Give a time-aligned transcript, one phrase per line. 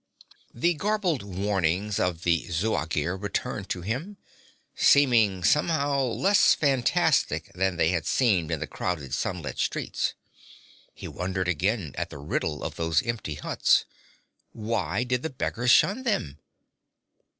[0.55, 4.17] The garbled warnings of the Zuagir returned to him,
[4.73, 10.15] seeming somehow less fantastic than they had seemed in the crowded, sunlit streets.
[10.95, 13.85] He wondered again at the riddle of those empty huts.
[14.53, 16.39] Why did the beggars shun them?